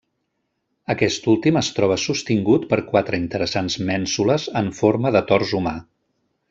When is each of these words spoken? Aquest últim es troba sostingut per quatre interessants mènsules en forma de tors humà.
Aquest 0.93 1.27
últim 1.33 1.59
es 1.61 1.69
troba 1.75 1.99
sostingut 2.05 2.67
per 2.73 2.81
quatre 2.89 3.21
interessants 3.27 3.79
mènsules 3.93 4.51
en 4.63 4.75
forma 4.83 5.17
de 5.19 5.27
tors 5.33 5.57
humà. 5.61 5.81